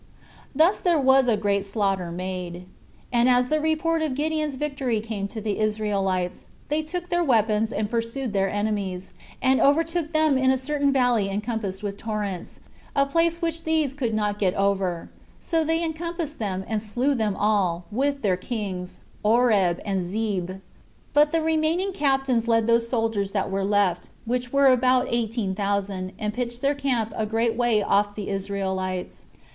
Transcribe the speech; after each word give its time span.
Thus 0.55 0.79
there 0.79 0.97
was 0.97 1.27
a 1.27 1.37
great 1.37 1.63
slaughter 1.63 2.11
made. 2.11 2.65
And 3.13 3.29
as 3.29 3.49
the 3.49 3.59
report 3.59 4.01
of 4.01 4.15
Gideon's 4.15 4.55
victory 4.55 4.99
came 4.99 5.27
to 5.27 5.39
the 5.39 5.59
Israelites, 5.59 6.45
they 6.69 6.81
took 6.81 7.09
their 7.09 7.23
weapons 7.23 7.71
and 7.71 7.87
pursued 7.87 8.33
their 8.33 8.49
enemies, 8.49 9.11
and 9.43 9.61
overtook 9.61 10.11
them 10.11 10.39
in 10.39 10.49
a 10.49 10.57
certain 10.57 10.91
valley 10.91 11.29
encompassed 11.29 11.83
with 11.83 11.97
torrents, 11.97 12.61
a 12.95 13.05
place 13.05 13.43
which 13.43 13.63
these 13.63 13.93
could 13.93 14.15
not 14.15 14.39
get 14.39 14.55
over; 14.55 15.11
so 15.39 15.63
they 15.63 15.83
encompassed 15.83 16.39
them, 16.39 16.65
and 16.67 16.81
slew 16.81 17.13
them 17.13 17.35
all, 17.35 17.85
with 17.91 18.23
their 18.23 18.37
kings, 18.37 19.01
Oreb 19.23 19.79
and 19.85 20.01
Zeeb. 20.01 20.61
But 21.13 21.31
the 21.31 21.41
remaining 21.43 21.93
captains 21.93 22.47
led 22.47 22.65
those 22.65 22.89
soldiers 22.89 23.33
that 23.33 23.51
were 23.51 23.63
left, 23.63 24.09
which 24.25 24.51
were 24.51 24.65
about 24.69 25.05
eighteen 25.11 25.53
thousand, 25.53 26.13
and 26.17 26.33
pitched 26.33 26.61
their 26.61 26.73
camp 26.73 27.13
a 27.15 27.27
great 27.27 27.53
way 27.55 27.83
off 27.83 28.15
the 28.15 28.29
Israelites. 28.29 29.25